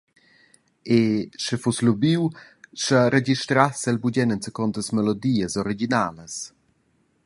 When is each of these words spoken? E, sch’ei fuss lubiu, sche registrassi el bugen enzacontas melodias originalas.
E, 0.97 0.99
sch’ei 1.41 1.59
fuss 1.61 1.79
lubiu, 1.87 2.23
sche 2.81 2.99
registrassi 3.17 3.85
el 3.91 4.01
bugen 4.03 4.33
enzacontas 4.35 4.87
melodias 4.97 5.53
originalas. 5.63 6.33